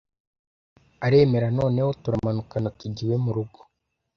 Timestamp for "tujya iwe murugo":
2.77-3.59